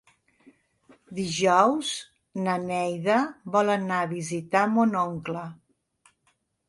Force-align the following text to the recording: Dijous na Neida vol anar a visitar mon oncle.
Dijous 1.17 1.91
na 2.47 2.55
Neida 2.65 3.19
vol 3.57 3.69
anar 3.75 4.01
a 4.07 4.11
visitar 4.15 4.67
mon 4.79 4.99
oncle. 5.07 5.45